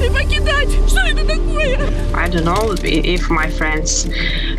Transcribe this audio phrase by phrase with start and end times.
[0.00, 0.68] не покидать.
[0.86, 1.78] Что это такое?
[2.14, 4.06] I don't know if my friends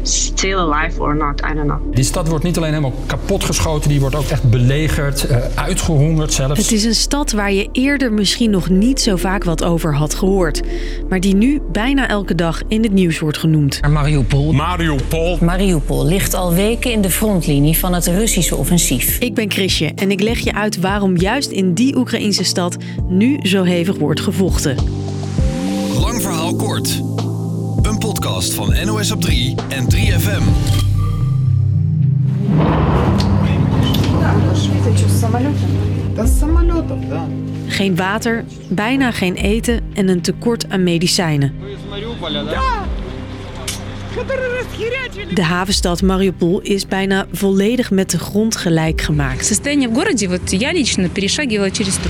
[0.03, 1.41] still alive or not.
[1.41, 1.79] I don't know.
[1.93, 6.59] Die stad wordt niet alleen helemaal kapotgeschoten, die wordt ook echt belegerd, uh, uitgehongerd zelfs.
[6.59, 10.13] Het is een stad waar je eerder misschien nog niet zo vaak wat over had
[10.13, 10.61] gehoord.
[11.09, 13.79] Maar die nu bijna elke dag in het nieuws wordt genoemd.
[13.89, 14.53] Mariupol.
[14.53, 15.37] Mariupol.
[15.41, 19.19] Mariupol ligt al weken in de frontlinie van het Russische offensief.
[19.19, 22.77] Ik ben Chrisje en ik leg je uit waarom juist in die Oekraïnse stad
[23.07, 24.75] nu zo hevig wordt gevochten.
[26.42, 27.02] Verhaal kort.
[27.82, 30.42] Een podcast van NOS op 3 en 3FM.
[37.66, 41.54] Geen water, bijna geen eten en een tekort aan medicijnen.
[45.34, 49.60] De havenstad Mariupol is bijna volledig met de grond gelijk gemaakt.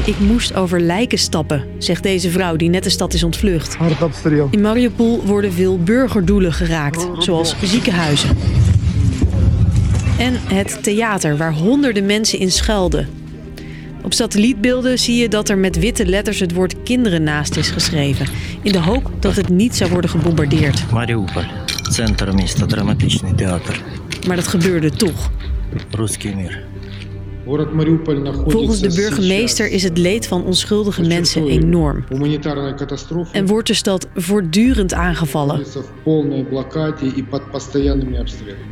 [0.05, 3.77] Ik moest over lijken stappen, zegt deze vrouw die net de stad is ontvlucht.
[4.51, 8.37] In Mariupol worden veel burgerdoelen geraakt, zoals ziekenhuizen.
[10.19, 13.09] En het theater waar honderden mensen in schuilden.
[14.03, 18.27] Op satellietbeelden zie je dat er met witte letters het woord kinderen naast is geschreven.
[18.63, 20.91] In de hoop dat het niet zou worden gebombardeerd.
[20.91, 21.43] Mariupol,
[21.92, 23.82] centrum mista, dramatischny theater.
[24.28, 25.30] Maar dat gebeurde toch.
[25.92, 26.66] Русский мир.
[28.47, 32.05] Volgens de burgemeester is het leed van onschuldige mensen enorm.
[33.33, 35.65] En wordt de stad voortdurend aangevallen.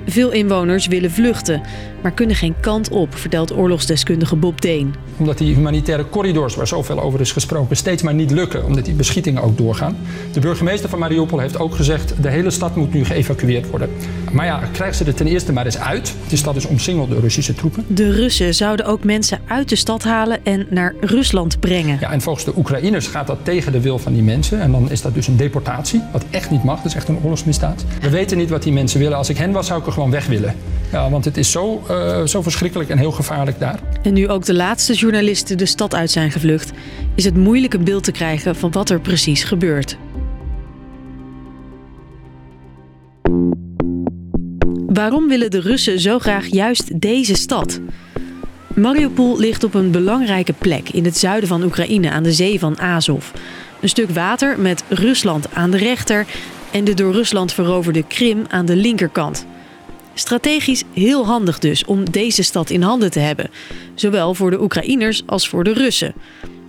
[0.07, 1.61] Veel inwoners willen vluchten,
[2.03, 4.95] maar kunnen geen kant op, vertelt oorlogsdeskundige Bob Deen.
[5.17, 8.95] Omdat die humanitaire corridors, waar zoveel over is gesproken, steeds maar niet lukken, omdat die
[8.95, 9.97] beschietingen ook doorgaan.
[10.33, 13.91] De burgemeester van Mariupol heeft ook gezegd: de hele stad moet nu geëvacueerd worden.
[14.33, 16.15] Maar ja, krijgen ze er ten eerste maar eens uit.
[16.29, 17.85] De stad is omsingeld door Russische troepen.
[17.89, 21.99] De Russen zouden ook mensen uit de stad halen en naar Rusland brengen.
[22.01, 24.61] Ja, en volgens de Oekraïners gaat dat tegen de wil van die mensen.
[24.61, 26.77] En dan is dat dus een deportatie, wat echt niet mag.
[26.77, 27.85] Dat is echt een oorlogsmisdaad.
[28.01, 29.17] We weten niet wat die mensen willen.
[29.17, 30.55] Als ik hen was, zou ik er gewoon weg willen.
[30.93, 33.81] Ja, want het is zo, uh, zo verschrikkelijk en heel gevaarlijk daar.
[34.03, 36.71] En nu ook de laatste journalisten de stad uit zijn gevlucht,
[37.15, 39.97] is het moeilijk een beeld te krijgen van wat er precies gebeurt.
[44.87, 47.81] Waarom willen de Russen zo graag juist deze stad?
[48.75, 52.79] Mariupol ligt op een belangrijke plek in het zuiden van Oekraïne aan de zee van
[52.79, 53.31] Azov.
[53.81, 56.27] Een stuk water met Rusland aan de rechter
[56.73, 59.47] en de door Rusland veroverde Krim aan de linkerkant.
[60.15, 63.51] Strategisch heel handig dus om deze stad in handen te hebben,
[63.95, 66.15] zowel voor de Oekraïners als voor de Russen.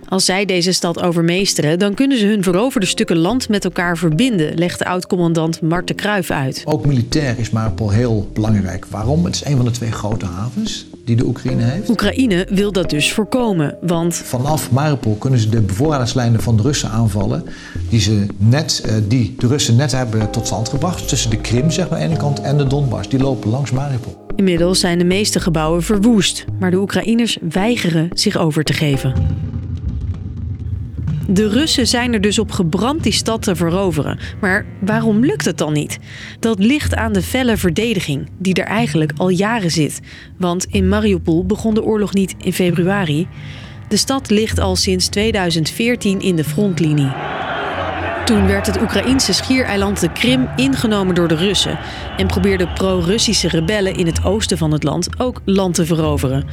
[0.08, 4.54] Als zij deze stad overmeesteren, dan kunnen ze hun veroverde stukken land met elkaar verbinden,
[4.54, 6.62] legt de oud-commandant Marten Kruijf uit.
[6.64, 8.86] Ook militair is Mariupol heel belangrijk.
[8.86, 9.24] Waarom?
[9.24, 11.88] Het is een van de twee grote havens die de Oekraïne heeft.
[11.88, 14.14] Oekraïne wil dat dus voorkomen, want...
[14.14, 17.44] Vanaf Mariupol kunnen ze de bevoorradingslijnen van de Russen aanvallen...
[17.88, 21.08] die, ze net, eh, die de Russen net hebben tot stand gebracht...
[21.08, 23.08] tussen de Krim zeg maar, aan de ene kant en de Donbass.
[23.08, 24.26] Die lopen langs Mariupol.
[24.36, 26.44] Inmiddels zijn de meeste gebouwen verwoest...
[26.58, 29.12] maar de Oekraïners weigeren zich over te geven.
[31.32, 34.18] De Russen zijn er dus op gebrand die stad te veroveren.
[34.40, 35.98] Maar waarom lukt het dan niet?
[36.40, 40.00] Dat ligt aan de felle verdediging, die er eigenlijk al jaren zit.
[40.38, 43.28] Want in Mariupol begon de oorlog niet in februari.
[43.88, 47.12] De stad ligt al sinds 2014 in de frontlinie.
[48.24, 51.78] Toen werd het Oekraïnse schiereiland de Krim ingenomen door de Russen
[52.16, 56.44] en probeerden pro-Russische rebellen in het oosten van het land ook land te veroveren.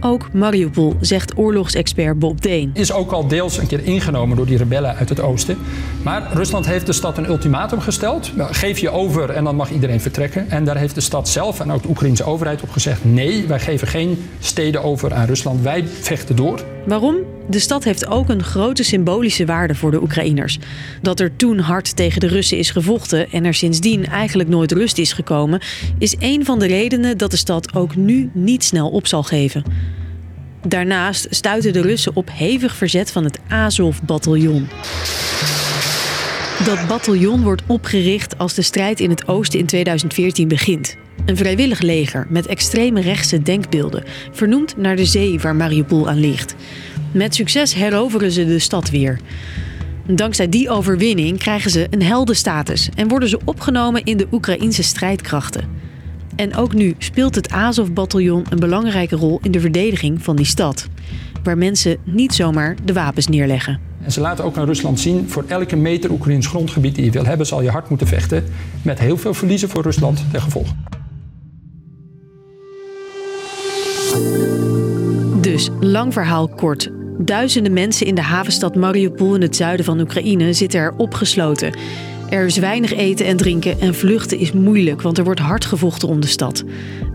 [0.00, 2.70] Ook Mariupol, zegt oorlogsexpert Bob Deen.
[2.74, 5.58] Is ook al deels een keer ingenomen door die rebellen uit het oosten.
[6.02, 8.32] Maar Rusland heeft de stad een ultimatum gesteld.
[8.36, 10.50] Geef je over en dan mag iedereen vertrekken.
[10.50, 13.04] En daar heeft de stad zelf en ook de Oekraïnse overheid op gezegd...
[13.04, 15.62] nee, wij geven geen steden over aan Rusland.
[15.62, 16.75] Wij vechten door.
[16.86, 17.16] Waarom?
[17.48, 20.58] De stad heeft ook een grote symbolische waarde voor de Oekraïners.
[21.02, 24.98] Dat er toen hard tegen de Russen is gevochten en er sindsdien eigenlijk nooit rust
[24.98, 25.60] is gekomen,
[25.98, 29.64] is een van de redenen dat de stad ook nu niet snel op zal geven.
[30.68, 34.68] Daarnaast stuiten de Russen op hevig verzet van het Azov-bataljon.
[36.64, 40.96] Dat bataljon wordt opgericht als de strijd in het oosten in 2014 begint.
[41.24, 46.54] Een vrijwillig leger met extreme rechtse denkbeelden, vernoemd naar de zee waar Mariupol aan ligt.
[47.12, 49.20] Met succes heroveren ze de stad weer.
[50.06, 55.64] Dankzij die overwinning krijgen ze een heldenstatus en worden ze opgenomen in de Oekraïnse strijdkrachten.
[56.36, 60.88] En ook nu speelt het Azov-bataljon een belangrijke rol in de verdediging van die stad,
[61.42, 63.80] waar mensen niet zomaar de wapens neerleggen.
[64.02, 67.24] En ze laten ook aan Rusland zien, voor elke meter Oekraïns grondgebied die je wil
[67.24, 68.44] hebben, zal je hard moeten vechten,
[68.82, 70.74] met heel veel verliezen voor Rusland ten gevolge.
[75.56, 76.88] Dus, lang verhaal kort.
[77.18, 81.78] Duizenden mensen in de havenstad Mariupol in het zuiden van Oekraïne zitten er opgesloten.
[82.30, 86.08] Er is weinig eten en drinken en vluchten is moeilijk, want er wordt hard gevochten
[86.08, 86.64] om de stad.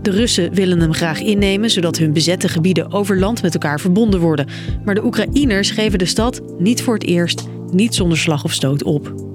[0.02, 4.20] De Russen willen hem graag innemen, zodat hun bezette gebieden over land met elkaar verbonden
[4.20, 4.46] worden.
[4.84, 8.82] Maar de Oekraïners geven de stad niet voor het eerst, niet zonder slag of stoot
[8.82, 9.31] op.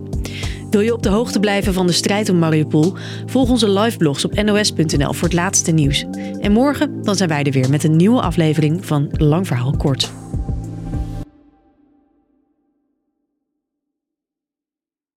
[0.70, 2.94] Wil je op de hoogte blijven van de strijd om Mariupol?
[3.26, 6.06] Volg onze liveblogs op nos.nl voor het laatste nieuws.
[6.40, 10.12] En morgen dan zijn wij er weer met een nieuwe aflevering van Lang Verhaal Kort.